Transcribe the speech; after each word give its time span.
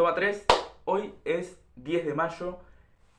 Toma 0.00 0.14
3, 0.14 0.46
hoy 0.86 1.12
es 1.26 1.60
10 1.76 2.06
de 2.06 2.14
mayo 2.14 2.56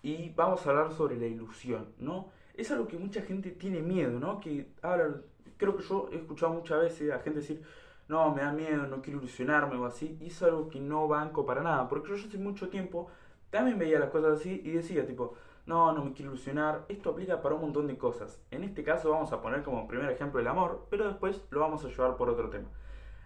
y 0.01 0.31
vamos 0.31 0.65
a 0.65 0.71
hablar 0.71 0.91
sobre 0.91 1.15
la 1.15 1.27
ilusión, 1.27 1.93
¿no? 1.99 2.31
Es 2.55 2.71
algo 2.71 2.87
que 2.87 2.97
mucha 2.97 3.21
gente 3.21 3.51
tiene 3.51 3.83
miedo, 3.83 4.19
¿no? 4.19 4.39
Que 4.39 4.65
ahora, 4.81 5.21
creo 5.57 5.77
que 5.77 5.83
yo 5.83 6.09
he 6.11 6.15
escuchado 6.15 6.53
muchas 6.53 6.81
veces 6.81 7.11
a 7.11 7.19
gente 7.19 7.41
decir, 7.41 7.61
no, 8.07 8.33
me 8.33 8.41
da 8.41 8.51
miedo, 8.51 8.87
no 8.87 8.99
quiero 9.03 9.19
ilusionarme 9.19 9.75
o 9.75 9.85
así, 9.85 10.17
y 10.19 10.29
es 10.29 10.41
algo 10.41 10.69
que 10.69 10.79
no 10.79 11.07
banco 11.07 11.45
para 11.45 11.61
nada, 11.61 11.87
porque 11.87 12.09
yo 12.09 12.15
hace 12.15 12.39
mucho 12.39 12.69
tiempo 12.69 13.11
también 13.51 13.77
veía 13.77 13.99
las 13.99 14.09
cosas 14.09 14.39
así 14.39 14.59
y 14.65 14.71
decía, 14.71 15.05
tipo, 15.05 15.35
no, 15.67 15.93
no 15.93 16.03
me 16.03 16.13
quiero 16.13 16.31
ilusionar, 16.31 16.85
esto 16.89 17.11
aplica 17.11 17.43
para 17.43 17.53
un 17.53 17.61
montón 17.61 17.85
de 17.85 17.95
cosas. 17.95 18.41
En 18.49 18.63
este 18.63 18.83
caso 18.83 19.11
vamos 19.11 19.31
a 19.31 19.39
poner 19.39 19.61
como 19.61 19.87
primer 19.87 20.09
ejemplo 20.09 20.39
el 20.39 20.47
amor, 20.47 20.87
pero 20.89 21.07
después 21.07 21.43
lo 21.51 21.59
vamos 21.59 21.85
a 21.85 21.89
llevar 21.89 22.17
por 22.17 22.27
otro 22.27 22.49
tema. 22.49 22.69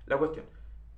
La 0.07 0.17
cuestión, 0.17 0.43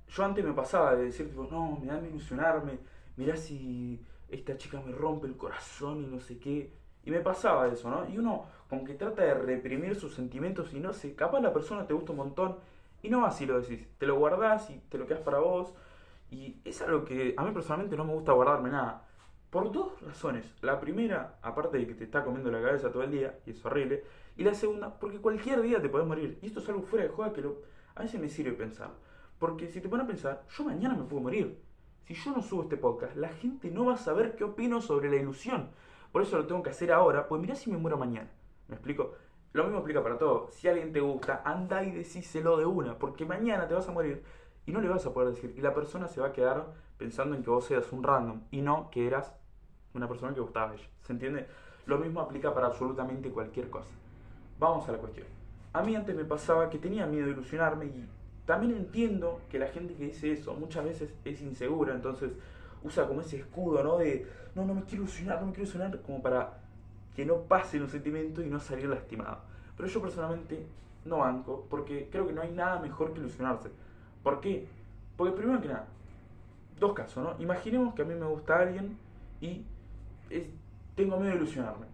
yo 0.08 0.24
antes 0.24 0.44
me 0.44 0.52
pasaba 0.52 0.96
de 0.96 1.04
decir, 1.04 1.28
tipo, 1.28 1.46
no, 1.50 1.78
me 1.80 1.86
da 1.86 1.94
miedo 2.00 2.16
ilusionarme, 2.16 2.78
mirá 3.16 3.36
si 3.36 4.00
esta 4.28 4.56
chica 4.56 4.80
me 4.84 4.92
rompe 4.92 5.26
el 5.26 5.36
corazón 5.36 6.02
y 6.02 6.06
no 6.06 6.20
sé 6.20 6.38
qué. 6.38 6.72
Y 7.04 7.10
me 7.10 7.20
pasaba 7.20 7.68
eso, 7.68 7.88
¿no? 7.90 8.08
Y 8.08 8.18
uno 8.18 8.44
como 8.68 8.84
que 8.84 8.94
trata 8.94 9.22
de 9.22 9.34
reprimir 9.34 9.96
sus 9.96 10.14
sentimientos 10.14 10.74
y 10.74 10.80
no 10.80 10.92
sé, 10.92 11.14
capaz 11.14 11.40
la 11.40 11.52
persona 11.52 11.86
te 11.86 11.94
gusta 11.94 12.12
un 12.12 12.18
montón 12.18 12.56
y 13.02 13.10
no 13.10 13.24
así 13.24 13.46
lo 13.46 13.60
decís, 13.60 13.86
te 13.98 14.06
lo 14.06 14.16
guardás 14.16 14.70
y 14.70 14.78
te 14.90 14.98
lo 14.98 15.06
quedas 15.06 15.20
para 15.20 15.38
vos. 15.38 15.74
Y 16.30 16.56
es 16.64 16.82
algo 16.82 17.04
que 17.04 17.34
a 17.36 17.44
mí 17.44 17.52
personalmente 17.52 17.96
no 17.96 18.04
me 18.04 18.12
gusta 18.12 18.32
guardarme 18.32 18.70
nada. 18.70 19.04
Por 19.50 19.72
dos 19.72 19.98
razones. 20.02 20.54
La 20.60 20.78
primera, 20.78 21.38
aparte 21.40 21.78
de 21.78 21.86
que 21.86 21.94
te 21.94 22.04
está 22.04 22.22
comiendo 22.22 22.50
la 22.50 22.60
cabeza 22.60 22.92
todo 22.92 23.02
el 23.02 23.10
día, 23.10 23.38
y 23.46 23.52
es 23.52 23.64
horrible. 23.64 24.04
Y 24.36 24.44
la 24.44 24.52
segunda, 24.52 24.98
porque 24.98 25.18
cualquier 25.20 25.62
día 25.62 25.80
te 25.80 25.88
podés 25.88 26.06
morir. 26.06 26.38
Y 26.42 26.46
esto 26.46 26.60
es 26.60 26.68
algo 26.68 26.82
fuera 26.82 27.06
de 27.06 27.10
juego 27.10 27.32
que 27.32 27.40
lo, 27.40 27.62
a 27.94 28.02
veces 28.02 28.20
me 28.20 28.28
sirve 28.28 28.52
pensar. 28.52 28.90
Porque 29.38 29.68
si 29.68 29.80
te 29.80 29.88
pones 29.88 30.04
a 30.04 30.08
pensar, 30.08 30.44
yo 30.48 30.64
mañana 30.64 30.94
me 30.94 31.04
puedo 31.04 31.22
morir. 31.22 31.60
Si 32.04 32.14
yo 32.14 32.32
no 32.32 32.42
subo 32.42 32.62
este 32.62 32.76
podcast, 32.76 33.16
la 33.16 33.28
gente 33.28 33.70
no 33.70 33.84
va 33.84 33.94
a 33.94 33.98
saber 33.98 34.34
qué 34.34 34.44
opino 34.44 34.80
sobre 34.80 35.10
la 35.10 35.16
ilusión. 35.16 35.70
Por 36.10 36.22
eso 36.22 36.38
lo 36.38 36.46
tengo 36.46 36.62
que 36.62 36.70
hacer 36.70 36.90
ahora, 36.90 37.28
pues 37.28 37.40
mirá 37.40 37.54
si 37.54 37.70
me 37.70 37.76
muero 37.76 37.98
mañana. 37.98 38.30
¿Me 38.66 38.74
explico? 38.74 39.12
Lo 39.52 39.64
mismo 39.64 39.78
aplica 39.78 40.02
para 40.02 40.18
todo. 40.18 40.48
Si 40.50 40.68
alguien 40.68 40.92
te 40.92 41.00
gusta, 41.00 41.42
anda 41.44 41.84
y 41.84 41.90
decíselo 41.90 42.56
de 42.56 42.66
una, 42.66 42.98
porque 42.98 43.24
mañana 43.24 43.68
te 43.68 43.74
vas 43.74 43.88
a 43.88 43.92
morir 43.92 44.22
y 44.66 44.72
no 44.72 44.80
le 44.80 44.88
vas 44.88 45.04
a 45.06 45.12
poder 45.12 45.34
decir. 45.34 45.54
Y 45.56 45.60
la 45.60 45.74
persona 45.74 46.08
se 46.08 46.20
va 46.20 46.28
a 46.28 46.32
quedar 46.32 46.66
pensando 46.96 47.34
en 47.34 47.42
que 47.42 47.50
vos 47.50 47.64
seas 47.64 47.92
un 47.92 48.02
random 48.02 48.42
y 48.50 48.60
no 48.60 48.90
que 48.90 49.06
eras 49.06 49.34
una 49.94 50.08
persona 50.08 50.34
que 50.34 50.40
gustaba 50.40 50.72
a 50.72 50.74
ella. 50.74 50.88
¿Se 51.02 51.12
entiende? 51.12 51.46
Lo 51.86 51.98
mismo 51.98 52.20
aplica 52.20 52.52
para 52.52 52.66
absolutamente 52.66 53.30
cualquier 53.30 53.70
cosa. 53.70 53.90
Vamos 54.58 54.88
a 54.88 54.92
la 54.92 54.98
cuestión. 54.98 55.26
A 55.72 55.82
mí 55.82 55.94
antes 55.94 56.14
me 56.14 56.24
pasaba 56.24 56.68
que 56.68 56.78
tenía 56.78 57.06
miedo 57.06 57.26
de 57.26 57.32
ilusionarme 57.32 57.86
y 57.86 58.08
también 58.48 58.74
entiendo 58.74 59.42
que 59.50 59.58
la 59.58 59.66
gente 59.66 59.92
que 59.92 60.06
dice 60.06 60.32
eso 60.32 60.54
muchas 60.54 60.82
veces 60.82 61.12
es 61.22 61.42
insegura, 61.42 61.94
entonces 61.94 62.30
usa 62.82 63.06
como 63.06 63.20
ese 63.20 63.36
escudo, 63.36 63.84
¿no? 63.84 63.98
De, 63.98 64.26
no, 64.54 64.64
no 64.64 64.72
me 64.72 64.84
quiero 64.84 65.02
ilusionar, 65.04 65.38
no 65.38 65.48
me 65.48 65.52
quiero 65.52 65.64
ilusionar, 65.64 66.00
como 66.00 66.22
para 66.22 66.54
que 67.14 67.26
no 67.26 67.42
pase 67.42 67.78
los 67.78 67.90
sentimientos 67.90 68.42
y 68.46 68.48
no 68.48 68.58
salir 68.58 68.88
lastimado. 68.88 69.40
Pero 69.76 69.86
yo 69.86 70.00
personalmente 70.00 70.64
no 71.04 71.18
banco, 71.18 71.66
porque 71.68 72.08
creo 72.10 72.26
que 72.26 72.32
no 72.32 72.40
hay 72.40 72.50
nada 72.50 72.80
mejor 72.80 73.12
que 73.12 73.20
ilusionarse. 73.20 73.68
¿Por 74.22 74.40
qué? 74.40 74.66
Porque 75.18 75.36
primero 75.36 75.60
que 75.60 75.68
nada, 75.68 75.86
dos 76.80 76.94
casos, 76.94 77.22
¿no? 77.22 77.34
Imaginemos 77.42 77.92
que 77.92 78.00
a 78.00 78.06
mí 78.06 78.14
me 78.14 78.24
gusta 78.24 78.60
alguien 78.60 78.96
y 79.42 79.62
tengo 80.94 81.18
miedo 81.18 81.32
de 81.32 81.36
ilusionarme. 81.36 81.84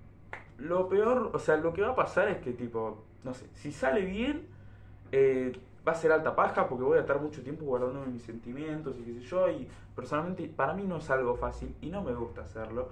Lo 0.58 0.88
peor, 0.88 1.32
o 1.34 1.38
sea, 1.40 1.56
lo 1.56 1.74
que 1.74 1.82
va 1.82 1.90
a 1.90 1.96
pasar 1.96 2.28
es 2.28 2.38
que, 2.38 2.52
tipo, 2.52 3.02
no 3.24 3.34
sé, 3.34 3.44
si 3.54 3.72
sale 3.72 4.02
bien, 4.02 4.46
eh, 5.10 5.52
va 5.86 5.92
a 5.92 5.94
ser 5.94 6.12
alta 6.12 6.34
paja 6.34 6.68
porque 6.68 6.84
voy 6.84 6.98
a 6.98 7.02
estar 7.02 7.20
mucho 7.20 7.42
tiempo 7.42 7.64
guardando 7.64 8.04
mis 8.06 8.22
sentimientos 8.22 8.96
y 8.98 9.02
qué 9.02 9.14
sé 9.14 9.20
yo. 9.20 9.48
Y 9.50 9.68
personalmente 9.94 10.46
para 10.48 10.74
mí 10.74 10.84
no 10.84 10.96
es 10.96 11.10
algo 11.10 11.36
fácil 11.36 11.74
y 11.80 11.88
no 11.90 12.02
me 12.02 12.14
gusta 12.14 12.42
hacerlo. 12.42 12.88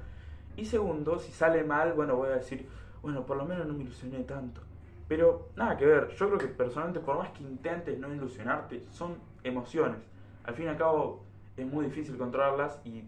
Y 0.56 0.64
segundo, 0.64 1.18
si 1.18 1.32
sale 1.32 1.64
mal, 1.64 1.94
bueno, 1.94 2.16
voy 2.16 2.28
a 2.28 2.36
decir, 2.36 2.68
bueno, 3.00 3.24
por 3.24 3.36
lo 3.36 3.44
menos 3.44 3.66
no 3.66 3.72
me 3.72 3.84
ilusioné 3.84 4.22
tanto. 4.24 4.60
Pero 5.08 5.48
nada 5.56 5.76
que 5.76 5.86
ver, 5.86 6.08
yo 6.10 6.26
creo 6.26 6.38
que 6.38 6.46
personalmente 6.46 7.00
por 7.00 7.18
más 7.18 7.30
que 7.30 7.42
intentes 7.42 7.98
no 7.98 8.12
ilusionarte, 8.12 8.84
son 8.90 9.16
emociones. 9.42 9.98
Al 10.44 10.54
fin 10.54 10.66
y 10.66 10.68
al 10.68 10.76
cabo 10.76 11.22
es 11.56 11.66
muy 11.66 11.86
difícil 11.86 12.16
controlarlas 12.16 12.80
y 12.84 13.04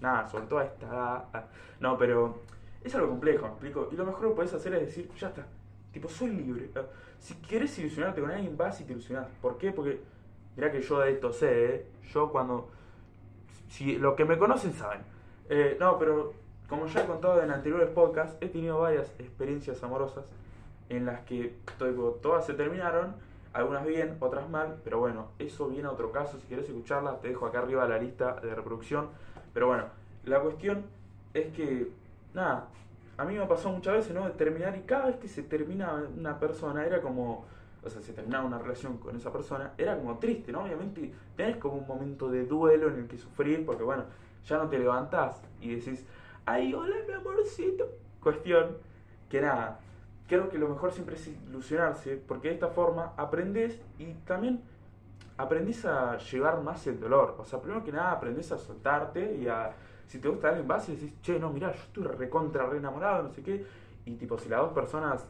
nada, 0.00 0.28
sobre 0.28 0.46
todo 0.46 0.58
a 0.58 0.64
esta. 0.64 0.88
Ah, 1.32 1.44
no, 1.80 1.96
pero 1.98 2.40
es 2.82 2.94
algo 2.94 3.08
complejo, 3.08 3.46
¿me 3.46 3.52
explico? 3.52 3.88
Y 3.90 3.96
lo 3.96 4.04
mejor 4.04 4.28
que 4.28 4.34
puedes 4.34 4.54
hacer 4.54 4.74
es 4.74 4.86
decir, 4.86 5.10
ya 5.18 5.28
está, 5.28 5.46
tipo, 5.94 6.08
soy 6.08 6.30
libre. 6.30 6.68
Si 7.18 7.34
quieres 7.36 7.78
ilusionarte 7.78 8.20
con 8.20 8.30
alguien, 8.30 8.56
vas 8.56 8.80
y 8.80 8.84
te 8.84 8.92
ilusionas. 8.92 9.28
¿Por 9.40 9.56
qué? 9.56 9.72
Porque, 9.72 10.00
mira 10.56 10.70
que 10.70 10.82
yo 10.82 11.00
de 11.00 11.12
esto 11.12 11.32
sé, 11.32 11.74
¿eh? 11.74 11.86
Yo 12.12 12.30
cuando... 12.30 12.68
Si 13.68 13.96
los 13.96 14.14
que 14.14 14.24
me 14.24 14.36
conocen 14.36 14.74
saben. 14.74 15.00
Eh, 15.48 15.76
no, 15.80 15.98
pero 15.98 16.34
como 16.68 16.86
ya 16.86 17.02
he 17.02 17.06
contado 17.06 17.42
en 17.42 17.50
anteriores 17.50 17.88
podcasts, 17.88 18.36
he 18.40 18.48
tenido 18.48 18.80
varias 18.80 19.08
experiencias 19.18 19.82
amorosas 19.82 20.24
en 20.88 21.06
las 21.06 21.20
que 21.20 21.54
todas 22.22 22.46
se 22.46 22.54
terminaron, 22.54 23.14
algunas 23.52 23.86
bien, 23.86 24.16
otras 24.20 24.48
mal, 24.48 24.80
pero 24.84 24.98
bueno, 24.98 25.28
eso 25.38 25.68
viene 25.68 25.88
a 25.88 25.92
otro 25.92 26.12
caso, 26.12 26.38
si 26.38 26.46
quieres 26.46 26.68
escucharla, 26.68 27.20
te 27.20 27.28
dejo 27.28 27.46
acá 27.46 27.60
arriba 27.60 27.86
la 27.88 27.98
lista 27.98 28.40
de 28.40 28.54
reproducción, 28.54 29.08
pero 29.52 29.68
bueno, 29.68 29.84
la 30.24 30.40
cuestión 30.40 30.84
es 31.32 31.52
que, 31.54 31.88
nada, 32.34 32.68
a 33.16 33.24
mí 33.24 33.36
me 33.36 33.46
pasó 33.46 33.70
muchas 33.70 33.94
veces, 33.94 34.14
¿no? 34.14 34.24
De 34.24 34.32
terminar 34.32 34.76
y 34.76 34.80
cada 34.80 35.06
vez 35.06 35.16
que 35.16 35.28
se 35.28 35.42
termina 35.42 36.04
una 36.16 36.38
persona 36.38 36.84
era 36.84 37.00
como, 37.00 37.44
o 37.82 37.88
sea, 37.88 38.02
se 38.02 38.12
terminaba 38.12 38.44
una 38.44 38.58
relación 38.58 38.98
con 38.98 39.16
esa 39.16 39.32
persona, 39.32 39.72
era 39.78 39.96
como 39.96 40.18
triste, 40.18 40.52
¿no? 40.52 40.64
Obviamente 40.64 41.12
tenés 41.36 41.56
como 41.56 41.74
un 41.74 41.86
momento 41.86 42.28
de 42.28 42.44
duelo 42.46 42.88
en 42.88 43.00
el 43.00 43.06
que 43.06 43.18
sufrir, 43.18 43.64
porque 43.64 43.82
bueno, 43.82 44.04
ya 44.46 44.58
no 44.58 44.68
te 44.68 44.78
levantás 44.78 45.40
y 45.60 45.76
decís, 45.76 46.04
ay, 46.44 46.74
hola 46.74 46.96
mi 47.06 47.14
amorcito. 47.14 47.88
Cuestión 48.20 48.78
que 49.28 49.40
nada, 49.40 49.78
creo 50.28 50.48
que 50.48 50.58
lo 50.58 50.68
mejor 50.68 50.92
siempre 50.92 51.16
es 51.16 51.28
ilusionarse, 51.28 52.16
porque 52.16 52.48
de 52.48 52.54
esta 52.54 52.68
forma 52.68 53.12
aprendes 53.16 53.80
y 53.98 54.12
también 54.26 54.60
aprendes 55.36 55.84
a 55.84 56.18
llevar 56.18 56.62
más 56.62 56.86
el 56.86 57.00
dolor. 57.00 57.36
O 57.38 57.44
sea, 57.44 57.60
primero 57.60 57.84
que 57.84 57.92
nada 57.92 58.12
aprendes 58.12 58.50
a 58.52 58.58
soltarte 58.58 59.36
y 59.36 59.48
a 59.48 59.72
si 60.06 60.18
te 60.18 60.28
gusta 60.28 60.48
alguien, 60.48 60.68
vas 60.68 60.88
y 60.88 60.96
decís, 60.96 61.12
che, 61.22 61.38
no, 61.38 61.50
mira, 61.50 61.72
yo 61.72 61.80
estoy 61.80 62.04
recontra, 62.04 62.66
re 62.66 62.78
enamorado, 62.78 63.24
no 63.24 63.30
sé 63.30 63.42
qué. 63.42 63.64
Y 64.04 64.14
tipo, 64.16 64.38
si 64.38 64.48
las 64.48 64.60
dos 64.60 64.72
personas, 64.72 65.26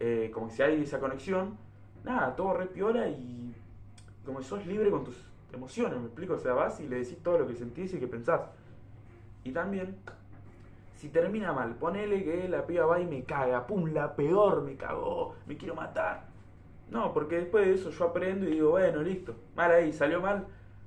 eh, 0.00 0.30
como 0.32 0.48
que 0.48 0.54
si 0.54 0.62
hay 0.62 0.82
esa 0.82 0.98
conexión, 0.98 1.56
nada, 2.04 2.34
todo 2.34 2.54
re 2.54 2.66
piola 2.66 3.08
y 3.08 3.54
como 4.24 4.38
que 4.38 4.44
sos 4.44 4.66
libre 4.66 4.90
con 4.90 5.04
tus 5.04 5.16
emociones, 5.52 5.98
me 5.98 6.06
explico. 6.06 6.34
O 6.34 6.38
sea, 6.38 6.54
vas 6.54 6.80
y 6.80 6.88
le 6.88 6.96
decís 6.96 7.18
todo 7.22 7.38
lo 7.38 7.46
que 7.46 7.54
sentís 7.54 7.92
y 7.94 7.98
que 7.98 8.06
pensás. 8.06 8.40
Y 9.44 9.52
también, 9.52 9.96
si 10.94 11.10
termina 11.10 11.52
mal, 11.52 11.74
ponele 11.74 12.24
que 12.24 12.48
la 12.48 12.66
piba 12.66 12.86
va 12.86 13.00
y 13.00 13.06
me 13.06 13.24
caga, 13.24 13.66
pum, 13.66 13.92
la 13.92 14.16
peor, 14.16 14.62
me 14.62 14.76
cagó, 14.76 15.34
me 15.46 15.56
quiero 15.56 15.74
matar. 15.74 16.24
No, 16.90 17.12
porque 17.12 17.36
después 17.36 17.66
de 17.66 17.74
eso 17.74 17.90
yo 17.90 18.04
aprendo 18.04 18.46
y 18.46 18.52
digo, 18.52 18.70
bueno, 18.70 19.02
listo, 19.02 19.34
mal 19.54 19.70
ahí, 19.70 19.92
salió 19.92 20.20
mal, 20.20 20.46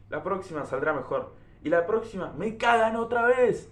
la 0.10 0.24
próxima 0.24 0.66
saldrá 0.66 0.94
mejor. 0.94 1.34
Y 1.64 1.70
la 1.70 1.86
próxima, 1.86 2.34
me 2.38 2.58
cagan 2.58 2.96
otra 2.96 3.26
vez. 3.26 3.70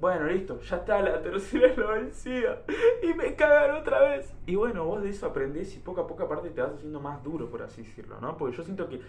Bueno, 0.00 0.26
listo, 0.26 0.58
ya 0.62 0.76
está, 0.76 1.02
la 1.02 1.20
tercera 1.20 1.66
es 1.70 1.76
la 1.76 1.86
vencida. 1.86 2.62
Y 3.02 3.12
me 3.14 3.34
cagan 3.34 3.76
otra 3.76 4.00
vez. 4.00 4.32
Y 4.46 4.56
bueno, 4.56 4.84
vos 4.84 5.02
de 5.02 5.10
eso 5.10 5.26
aprendés 5.26 5.76
y 5.76 5.78
poco 5.78 6.00
a 6.00 6.06
poco 6.06 6.22
aparte 6.22 6.50
te 6.50 6.62
vas 6.62 6.72
haciendo 6.72 7.00
más 7.00 7.22
duro, 7.22 7.50
por 7.50 7.62
así 7.62 7.82
decirlo, 7.82 8.18
¿no? 8.20 8.36
Porque 8.36 8.56
yo 8.56 8.62
siento 8.62 8.88
que 8.88 9.00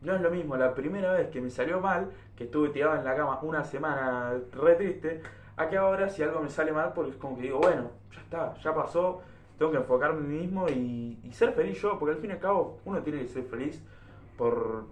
no 0.00 0.14
es 0.14 0.20
lo 0.20 0.30
mismo 0.30 0.56
la 0.56 0.74
primera 0.74 1.12
vez 1.12 1.28
que 1.28 1.40
me 1.40 1.50
salió 1.50 1.80
mal, 1.80 2.10
que 2.36 2.44
estuve 2.44 2.70
tirado 2.70 2.96
en 2.96 3.04
la 3.04 3.14
cama 3.14 3.38
una 3.42 3.64
semana 3.64 4.34
re 4.52 4.74
triste, 4.76 5.22
a 5.56 5.68
que 5.68 5.76
ahora 5.76 6.08
si 6.08 6.22
algo 6.22 6.40
me 6.40 6.48
sale 6.50 6.72
mal, 6.72 6.92
porque 6.94 7.12
es 7.12 7.16
como 7.16 7.36
que 7.36 7.42
digo, 7.42 7.58
bueno, 7.58 7.90
ya 8.12 8.20
está, 8.20 8.54
ya 8.54 8.74
pasó, 8.74 9.22
tengo 9.58 9.72
que 9.72 9.78
enfocarme 9.78 10.20
en 10.20 10.28
mí 10.30 10.38
mismo 10.40 10.68
y, 10.68 11.18
y 11.22 11.32
ser 11.32 11.52
feliz 11.52 11.80
yo, 11.80 11.98
porque 11.98 12.14
al 12.14 12.20
fin 12.20 12.30
y 12.30 12.32
al 12.34 12.40
cabo 12.40 12.78
uno 12.84 13.02
tiene 13.02 13.20
que 13.20 13.28
ser 13.28 13.44
feliz 13.44 13.82
por 14.36 14.84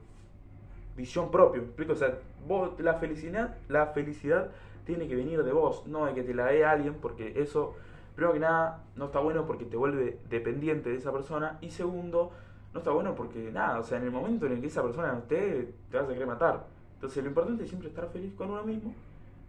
visión 0.97 1.31
propia, 1.31 1.61
¿me 1.61 1.67
explico? 1.67 1.93
O 1.93 1.97
sea, 1.97 2.19
vos, 2.47 2.79
la 2.79 2.95
felicidad, 2.95 3.57
la 3.69 3.87
felicidad 3.89 4.51
tiene 4.85 5.09
que 5.09 5.15
venir 5.15 5.43
de 5.43 5.53
vos, 5.53 5.87
no 5.87 6.07
de 6.07 6.15
que 6.15 6.23
te 6.23 6.35
la 6.35 6.47
dé 6.47 6.65
alguien, 6.65 6.95
porque 6.95 7.41
eso, 7.41 7.75
primero 8.15 8.35
que 8.35 8.41
nada, 8.41 8.85
no 8.97 9.07
está 9.07 9.21
bueno 9.21 9.47
porque 9.47 9.65
te 9.65 9.77
vuelve 9.77 10.19
dependiente 10.29 10.91
de 10.91 10.97
esa 10.97 11.13
persona, 11.13 11.59
y 11.61 11.71
segundo, 11.71 12.33
no 12.73 12.81
está 12.81 12.91
bueno 12.91 13.15
porque 13.15 13.51
nada, 13.53 13.79
o 13.79 13.83
sea, 13.83 13.99
en 13.99 14.05
el 14.05 14.11
momento 14.11 14.47
en 14.47 14.53
el 14.53 14.61
que 14.61 14.67
esa 14.67 14.83
persona 14.83 15.13
no 15.13 15.19
esté, 15.19 15.75
te 15.91 15.97
vas 15.97 16.07
a 16.07 16.13
querer 16.13 16.27
matar. 16.27 16.67
Entonces 16.95 17.23
lo 17.23 17.29
importante 17.29 17.65
es 17.65 17.69
siempre 17.69 17.89
estar 17.89 18.09
feliz 18.11 18.33
con 18.35 18.51
uno 18.51 18.63
mismo, 18.65 18.95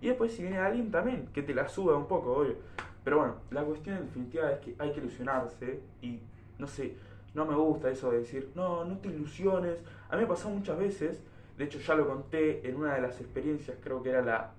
y 0.01 0.07
después 0.07 0.33
si 0.33 0.43
viene 0.43 0.59
alguien 0.59 0.91
también, 0.91 1.27
que 1.33 1.41
te 1.41 1.53
la 1.53 1.67
suba 1.67 1.95
un 1.97 2.07
poco, 2.07 2.37
obvio. 2.37 2.55
Pero 3.03 3.17
bueno, 3.17 3.35
la 3.51 3.63
cuestión 3.63 3.97
en 3.97 4.05
definitiva 4.05 4.51
es 4.51 4.59
que 4.59 4.75
hay 4.79 4.91
que 4.91 4.99
ilusionarse, 4.99 5.81
y 6.01 6.19
no 6.57 6.67
sé, 6.67 6.95
no 7.33 7.45
me 7.45 7.55
gusta 7.55 7.89
eso 7.89 8.11
de 8.11 8.19
decir, 8.19 8.51
no, 8.53 8.85
no 8.85 8.97
te 8.99 9.09
ilusiones. 9.09 9.79
A 10.09 10.13
mí 10.13 10.19
me 10.19 10.25
ha 10.25 10.27
pasado 10.27 10.53
muchas 10.53 10.77
veces 10.77 11.19
de 11.57 11.65
hecho, 11.65 11.79
ya 11.79 11.95
lo 11.95 12.07
conté 12.07 12.67
en 12.67 12.75
una 12.75 12.95
de 12.95 13.01
las 13.01 13.19
experiencias, 13.21 13.77
creo 13.83 14.01
que 14.01 14.09
era 14.09 14.21
la 14.21 14.51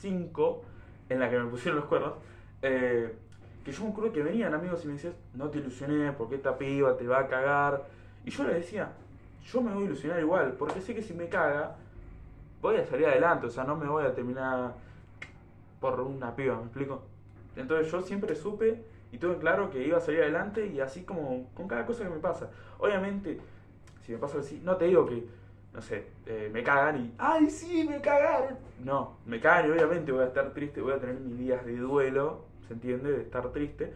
5, 0.00 0.62
en 1.08 1.18
la 1.18 1.30
que 1.30 1.38
me 1.38 1.50
pusieron 1.50 1.80
los 1.80 1.88
cuernos. 1.88 2.14
Eh, 2.62 3.14
que 3.64 3.72
yo 3.72 3.84
me 3.84 3.90
acuerdo 3.90 4.12
que 4.12 4.22
venían 4.22 4.54
amigos 4.54 4.84
y 4.84 4.88
me 4.88 4.94
decían, 4.94 5.14
no 5.34 5.50
te 5.50 5.58
ilusiones, 5.58 6.14
porque 6.14 6.36
esta 6.36 6.56
piba 6.56 6.96
te 6.96 7.06
va 7.06 7.20
a 7.20 7.26
cagar. 7.26 7.84
Y 8.24 8.30
yo 8.30 8.44
les 8.44 8.56
decía, 8.56 8.92
yo 9.44 9.60
me 9.60 9.72
voy 9.72 9.84
a 9.84 9.86
ilusionar 9.86 10.20
igual, 10.20 10.54
porque 10.58 10.80
sé 10.80 10.94
que 10.94 11.02
si 11.02 11.14
me 11.14 11.28
caga, 11.28 11.76
voy 12.60 12.76
a 12.76 12.86
salir 12.86 13.06
adelante, 13.06 13.46
o 13.46 13.50
sea, 13.50 13.64
no 13.64 13.76
me 13.76 13.88
voy 13.88 14.04
a 14.04 14.14
terminar 14.14 14.74
por 15.80 16.00
una 16.00 16.34
piba, 16.36 16.56
¿me 16.56 16.64
explico? 16.64 17.02
Entonces 17.56 17.90
yo 17.90 18.02
siempre 18.02 18.34
supe 18.34 18.82
y 19.12 19.18
tuve 19.18 19.38
claro 19.38 19.70
que 19.70 19.86
iba 19.86 19.98
a 19.98 20.00
salir 20.00 20.22
adelante 20.22 20.66
y 20.66 20.80
así 20.80 21.02
como 21.02 21.48
con 21.54 21.66
cada 21.66 21.86
cosa 21.86 22.04
que 22.04 22.10
me 22.10 22.18
pasa. 22.18 22.50
Obviamente, 22.78 23.40
si 24.04 24.12
me 24.12 24.18
pasa 24.18 24.38
así, 24.38 24.60
no 24.64 24.76
te 24.76 24.86
digo 24.86 25.06
que, 25.06 25.26
no 25.72 25.80
sé, 25.82 26.06
eh, 26.26 26.50
me 26.52 26.62
cagan 26.62 27.04
y, 27.04 27.14
¡ay, 27.18 27.48
sí, 27.48 27.86
me 27.88 28.00
cagaron! 28.00 28.56
No, 28.84 29.18
me 29.26 29.40
cagan 29.40 29.68
y 29.68 29.72
obviamente 29.72 30.10
voy 30.10 30.24
a 30.24 30.26
estar 30.26 30.52
triste, 30.52 30.80
voy 30.80 30.92
a 30.92 30.98
tener 30.98 31.20
mis 31.20 31.38
días 31.38 31.64
de 31.64 31.76
duelo, 31.76 32.44
¿se 32.66 32.74
entiende? 32.74 33.12
De 33.12 33.22
estar 33.22 33.50
triste. 33.52 33.92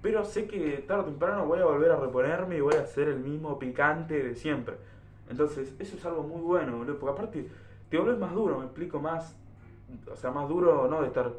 Pero 0.00 0.24
sé 0.24 0.46
que 0.46 0.84
tarde 0.86 1.02
o 1.02 1.04
temprano 1.06 1.46
voy 1.46 1.58
a 1.58 1.64
volver 1.64 1.90
a 1.90 1.96
reponerme 1.96 2.56
y 2.56 2.60
voy 2.60 2.74
a 2.74 2.86
ser 2.86 3.08
el 3.08 3.18
mismo 3.18 3.58
picante 3.58 4.22
de 4.22 4.34
siempre. 4.36 4.76
Entonces, 5.28 5.74
eso 5.78 5.96
es 5.96 6.06
algo 6.06 6.22
muy 6.22 6.40
bueno, 6.40 6.78
boludo, 6.78 6.98
porque 6.98 7.12
aparte 7.12 7.48
te 7.90 7.98
vuelves 7.98 8.18
más 8.18 8.32
duro, 8.32 8.58
me 8.58 8.64
explico, 8.64 9.00
más, 9.00 9.36
o 10.10 10.16
sea, 10.16 10.30
más 10.30 10.48
duro, 10.48 10.88
no 10.88 11.02
de 11.02 11.08
estar, 11.08 11.32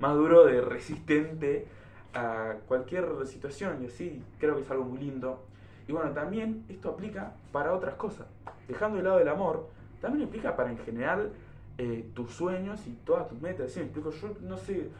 más 0.00 0.14
duro 0.14 0.44
de 0.44 0.60
resistente 0.60 1.66
a 2.14 2.54
cualquier 2.66 3.26
situación 3.26 3.82
y 3.82 3.86
así, 3.86 4.22
creo 4.40 4.56
que 4.56 4.62
es 4.62 4.70
algo 4.70 4.84
muy 4.84 4.98
lindo. 4.98 5.44
Y 5.88 5.92
bueno, 5.92 6.10
también 6.10 6.64
esto 6.68 6.90
aplica 6.90 7.32
para 7.52 7.74
otras 7.74 7.94
cosas. 7.94 8.26
Dejando 8.66 8.96
de 8.96 9.04
lado 9.04 9.20
el 9.20 9.28
amor, 9.28 9.68
también 10.00 10.28
aplica 10.28 10.56
para 10.56 10.70
en 10.70 10.78
general 10.78 11.32
eh, 11.78 12.08
tus 12.14 12.32
sueños 12.32 12.86
y 12.86 12.92
todas 13.04 13.28
tus 13.28 13.40
metas. 13.40 13.72
¿sí? 13.72 13.80
Me 13.80 13.86
explico, 13.86 14.10
yo 14.10 14.34
no 14.42 14.56
sé, 14.56 14.90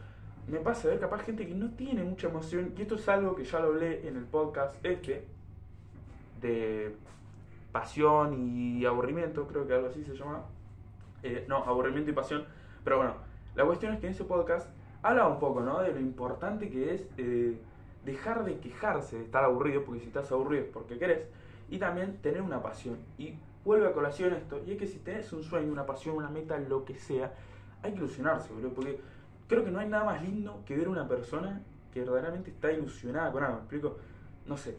me 0.47 0.59
pasa 0.59 0.87
a 0.87 0.91
ver 0.91 0.99
capaz 0.99 1.23
gente 1.23 1.45
que 1.45 1.53
no 1.53 1.71
tiene 1.71 2.03
mucha 2.03 2.27
emoción, 2.27 2.73
y 2.77 2.81
esto 2.81 2.95
es 2.95 3.07
algo 3.09 3.35
que 3.35 3.43
ya 3.43 3.59
lo 3.59 3.67
hablé 3.67 4.07
en 4.07 4.15
el 4.15 4.23
podcast 4.23 4.75
este, 4.85 5.25
de 6.41 6.95
pasión 7.71 8.33
y 8.33 8.85
aburrimiento, 8.85 9.45
creo 9.47 9.67
que 9.67 9.73
algo 9.73 9.87
así 9.87 10.03
se 10.03 10.15
llama. 10.15 10.45
Eh, 11.23 11.45
no, 11.47 11.57
aburrimiento 11.57 12.11
y 12.11 12.13
pasión. 12.13 12.45
Pero 12.83 12.97
bueno, 12.97 13.15
la 13.55 13.65
cuestión 13.65 13.93
es 13.93 13.99
que 13.99 14.07
en 14.07 14.13
ese 14.13 14.23
podcast 14.23 14.69
habla 15.01 15.27
un 15.27 15.39
poco, 15.39 15.61
¿no? 15.61 15.81
De 15.81 15.91
lo 15.91 15.99
importante 15.99 16.69
que 16.69 16.93
es 16.93 17.07
eh, 17.17 17.59
dejar 18.07 18.45
de 18.45 18.57
quejarse 18.59 19.17
de 19.17 19.25
estar 19.25 19.43
aburrido, 19.43 19.83
porque 19.83 19.99
si 19.99 20.07
estás 20.07 20.31
aburrido 20.31 20.63
es 20.63 20.69
porque 20.69 20.97
querés, 20.97 21.27
y 21.69 21.77
también 21.77 22.17
tener 22.21 22.41
una 22.41 22.63
pasión. 22.63 22.97
Y 23.17 23.35
vuelve 23.63 23.87
a 23.87 23.93
colación 23.93 24.33
esto, 24.33 24.61
y 24.65 24.71
es 24.71 24.77
que 24.77 24.87
si 24.87 24.99
tenés 24.99 25.31
un 25.33 25.43
sueño, 25.43 25.71
una 25.71 25.85
pasión, 25.85 26.15
una 26.15 26.29
meta, 26.29 26.57
lo 26.57 26.85
que 26.85 26.95
sea, 26.95 27.33
hay 27.83 27.91
que 27.91 27.97
ilusionarse, 27.97 28.51
boludo, 28.53 28.73
porque 28.73 28.99
creo 29.47 29.63
que 29.63 29.71
no 29.71 29.79
hay 29.79 29.89
nada 29.89 30.05
más 30.05 30.23
lindo 30.23 30.63
que 30.65 30.75
ver 30.75 30.87
una 30.87 31.07
persona 31.07 31.61
que 31.93 31.99
verdaderamente 31.99 32.49
está 32.49 32.71
ilusionada 32.71 33.31
con 33.31 33.43
algo, 33.43 33.55
¿me 33.57 33.61
explico? 33.61 33.97
No 34.45 34.55
sé, 34.55 34.77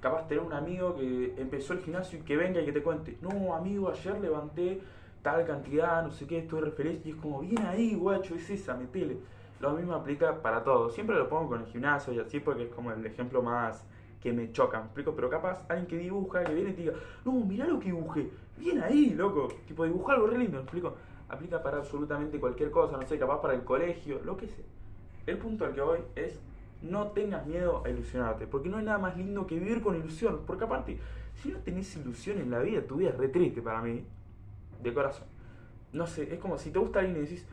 capaz 0.00 0.28
tener 0.28 0.44
un 0.44 0.52
amigo 0.52 0.94
que 0.94 1.34
empezó 1.36 1.72
el 1.72 1.80
gimnasio 1.80 2.20
y 2.20 2.22
que 2.22 2.36
venga 2.36 2.60
y 2.60 2.64
que 2.64 2.72
te 2.72 2.82
cuente, 2.82 3.18
no, 3.20 3.54
amigo, 3.54 3.90
ayer 3.90 4.18
levanté 4.20 4.80
tal 5.22 5.44
cantidad, 5.44 6.02
no 6.02 6.12
sé 6.12 6.26
qué, 6.26 6.38
estoy 6.38 6.60
re 6.60 6.70
feliz, 6.70 7.00
y 7.04 7.10
es 7.10 7.16
como, 7.16 7.40
bien 7.40 7.66
ahí, 7.66 7.94
guacho, 7.94 8.36
es 8.36 8.48
esa, 8.48 8.76
metele. 8.76 9.18
Lo 9.60 9.72
mismo 9.72 9.94
aplica 9.94 10.40
para 10.40 10.64
todo. 10.64 10.90
Siempre 10.90 11.16
lo 11.16 11.28
pongo 11.28 11.50
con 11.50 11.60
el 11.60 11.66
gimnasio 11.66 12.12
y 12.12 12.18
así 12.18 12.40
porque 12.40 12.64
es 12.64 12.70
como 12.70 12.92
el 12.92 13.04
ejemplo 13.04 13.42
más 13.42 13.86
que 14.20 14.32
me 14.32 14.52
choca, 14.52 14.78
¿me 14.78 14.84
explico? 14.86 15.14
Pero 15.14 15.30
capaz 15.30 15.64
alguien 15.68 15.86
que 15.86 15.98
dibuja, 15.98 16.44
que 16.44 16.54
viene 16.54 16.70
y 16.70 16.74
te 16.74 16.80
diga, 16.82 16.94
no, 17.24 17.32
mirá 17.32 17.66
lo 17.66 17.78
que 17.78 17.86
dibujé, 17.86 18.30
bien 18.58 18.82
ahí, 18.82 19.10
loco. 19.10 19.48
Tipo, 19.66 19.84
dibujar 19.84 20.16
algo 20.16 20.28
re 20.28 20.38
lindo, 20.38 20.58
¿me 20.58 20.62
explico? 20.62 20.94
Aplica 21.28 21.62
para 21.62 21.78
absolutamente 21.78 22.38
cualquier 22.38 22.70
cosa, 22.70 22.96
no 22.96 23.06
sé, 23.06 23.18
capaz 23.18 23.40
para 23.40 23.54
el 23.54 23.64
colegio, 23.64 24.20
lo 24.24 24.36
que 24.36 24.48
sea. 24.48 24.64
El 25.26 25.38
punto 25.38 25.64
al 25.64 25.74
que 25.74 25.80
voy 25.80 26.00
es 26.16 26.38
no 26.82 27.08
tengas 27.08 27.46
miedo 27.46 27.82
a 27.84 27.90
ilusionarte, 27.90 28.46
porque 28.46 28.68
no 28.68 28.78
hay 28.78 28.84
nada 28.84 28.98
más 28.98 29.16
lindo 29.16 29.46
que 29.46 29.58
vivir 29.58 29.82
con 29.82 29.96
ilusión. 29.96 30.40
Porque 30.46 30.64
aparte, 30.64 30.98
si 31.34 31.50
no 31.50 31.58
tenés 31.58 31.94
ilusión 31.96 32.38
en 32.38 32.50
la 32.50 32.60
vida, 32.60 32.82
tu 32.82 32.96
vida 32.96 33.10
es 33.10 33.16
re 33.16 33.28
triste 33.28 33.62
para 33.62 33.82
mí, 33.82 34.04
de 34.82 34.94
corazón. 34.94 35.26
No 35.92 36.06
sé, 36.06 36.32
es 36.32 36.38
como 36.38 36.56
si 36.58 36.70
te 36.70 36.78
gusta 36.78 37.00
alguien 37.00 37.18
y 37.18 37.20
decís, 37.20 37.46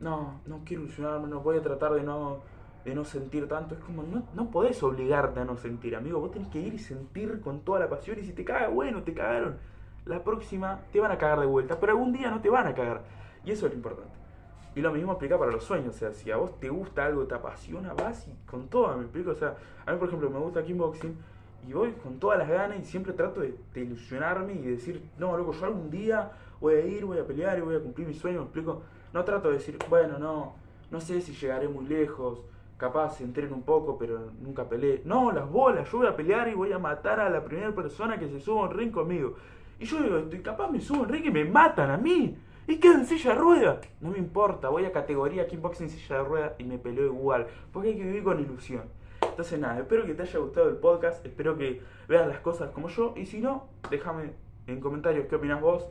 no, 0.00 0.40
no 0.46 0.60
quiero 0.64 0.84
ilusionarme, 0.84 1.28
no 1.28 1.40
voy 1.40 1.56
a 1.56 1.62
tratar 1.62 1.92
de 1.92 2.02
no, 2.02 2.38
de 2.84 2.94
no 2.94 3.04
sentir 3.04 3.48
tanto. 3.48 3.74
Es 3.74 3.80
como, 3.80 4.02
no, 4.02 4.22
no 4.34 4.50
podés 4.50 4.82
obligarte 4.82 5.40
a 5.40 5.44
no 5.44 5.56
sentir, 5.56 5.96
amigo. 5.96 6.20
Vos 6.20 6.30
tenés 6.30 6.48
que 6.48 6.60
ir 6.60 6.74
y 6.74 6.78
sentir 6.78 7.40
con 7.40 7.60
toda 7.60 7.80
la 7.80 7.88
pasión. 7.88 8.18
Y 8.18 8.24
si 8.24 8.32
te 8.32 8.44
caga, 8.44 8.68
bueno, 8.68 9.02
te 9.02 9.14
cagaron. 9.14 9.56
La 10.04 10.24
próxima 10.24 10.80
te 10.92 11.00
van 11.00 11.12
a 11.12 11.18
cagar 11.18 11.40
de 11.40 11.46
vuelta, 11.46 11.78
pero 11.78 11.92
algún 11.92 12.12
día 12.12 12.30
no 12.30 12.40
te 12.40 12.48
van 12.48 12.66
a 12.66 12.74
cagar. 12.74 13.02
Y 13.44 13.50
eso 13.50 13.66
es 13.66 13.72
lo 13.72 13.76
importante. 13.76 14.12
Y 14.74 14.80
lo 14.80 14.92
mismo 14.92 15.12
aplica 15.12 15.38
para 15.38 15.50
los 15.50 15.64
sueños. 15.64 15.94
O 15.94 15.98
sea, 15.98 16.12
si 16.12 16.30
a 16.30 16.36
vos 16.36 16.58
te 16.60 16.68
gusta 16.68 17.04
algo, 17.04 17.24
te 17.24 17.34
apasiona, 17.34 17.94
vas 17.94 18.28
y 18.28 18.32
con 18.48 18.68
todo, 18.68 18.96
me 18.96 19.02
explico. 19.02 19.32
O 19.32 19.34
sea, 19.34 19.56
a 19.84 19.92
mí, 19.92 19.98
por 19.98 20.08
ejemplo, 20.08 20.30
me 20.30 20.38
gusta 20.38 20.62
kickboxing 20.62 21.16
y 21.66 21.72
voy 21.72 21.92
con 21.92 22.18
todas 22.18 22.38
las 22.38 22.48
ganas 22.48 22.78
y 22.78 22.84
siempre 22.84 23.12
trato 23.12 23.40
de, 23.40 23.54
de 23.74 23.80
ilusionarme 23.80 24.52
y 24.54 24.62
decir, 24.62 25.02
no, 25.18 25.36
loco, 25.36 25.52
yo 25.52 25.66
algún 25.66 25.90
día 25.90 26.30
voy 26.60 26.74
a 26.74 26.86
ir, 26.86 27.04
voy 27.04 27.18
a 27.18 27.26
pelear 27.26 27.58
y 27.58 27.62
voy 27.62 27.76
a 27.76 27.80
cumplir 27.80 28.06
mi 28.06 28.14
sueño, 28.14 28.38
me 28.38 28.44
explico. 28.44 28.82
No 29.12 29.24
trato 29.24 29.48
de 29.48 29.54
decir, 29.54 29.78
bueno, 29.88 30.18
no, 30.18 30.54
no 30.90 31.00
sé 31.00 31.20
si 31.20 31.32
llegaré 31.32 31.68
muy 31.68 31.86
lejos, 31.86 32.40
capaz 32.76 33.20
entreno 33.20 33.54
un 33.54 33.62
poco, 33.62 33.98
pero 33.98 34.30
nunca 34.40 34.68
peleé. 34.68 35.02
No, 35.04 35.32
las 35.32 35.50
bolas, 35.50 35.90
yo 35.90 35.98
voy 35.98 36.06
a 36.06 36.16
pelear 36.16 36.48
y 36.48 36.54
voy 36.54 36.72
a 36.72 36.78
matar 36.78 37.20
a 37.20 37.28
la 37.28 37.44
primera 37.44 37.74
persona 37.74 38.18
que 38.18 38.28
se 38.28 38.40
suba 38.40 38.66
en 38.66 38.76
ring 38.76 38.90
conmigo. 38.90 39.34
Y 39.80 39.84
yo 39.84 40.02
digo, 40.02 40.18
estoy 40.18 40.40
capaz 40.40 40.70
me 40.70 40.80
subo 40.80 41.04
en 41.04 41.08
ring 41.10 41.26
y 41.26 41.30
me 41.30 41.44
matan 41.44 41.90
a 41.90 41.96
mí. 41.96 42.36
Y 42.66 42.76
quedo 42.76 42.94
en 42.94 43.06
silla 43.06 43.32
de 43.32 43.38
rueda. 43.38 43.80
No 44.00 44.10
me 44.10 44.18
importa, 44.18 44.68
voy 44.68 44.84
a 44.84 44.92
categoría 44.92 45.46
kickboxing 45.46 45.88
silla 45.88 46.18
de 46.18 46.24
rueda 46.24 46.54
y 46.58 46.64
me 46.64 46.78
peleo 46.78 47.06
igual. 47.06 47.46
Porque 47.72 47.88
hay 47.88 47.96
que 47.96 48.04
vivir 48.04 48.22
con 48.22 48.40
ilusión. 48.40 48.84
Entonces 49.22 49.58
nada, 49.58 49.78
espero 49.78 50.04
que 50.04 50.14
te 50.14 50.22
haya 50.22 50.38
gustado 50.38 50.68
el 50.68 50.76
podcast, 50.76 51.24
espero 51.24 51.56
que 51.56 51.80
veas 52.08 52.28
las 52.28 52.40
cosas 52.40 52.70
como 52.70 52.88
yo. 52.88 53.14
Y 53.16 53.26
si 53.26 53.40
no, 53.40 53.68
déjame 53.90 54.32
en 54.66 54.80
comentarios 54.80 55.26
qué 55.28 55.36
opinas 55.36 55.60
vos. 55.60 55.86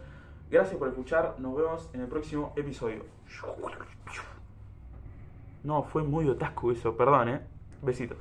Gracias 0.50 0.78
por 0.78 0.88
escuchar. 0.88 1.36
Nos 1.40 1.56
vemos 1.56 1.90
en 1.94 2.02
el 2.02 2.08
próximo 2.08 2.54
episodio. 2.56 3.04
No, 5.64 5.84
fue 5.84 6.04
muy 6.04 6.30
otasco 6.30 6.72
eso. 6.72 6.96
Perdón, 6.96 7.30
eh. 7.30 7.42
Besitos. 7.82 8.18